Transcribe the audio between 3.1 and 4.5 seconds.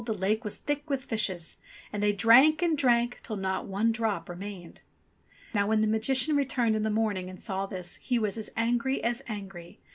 till not one drop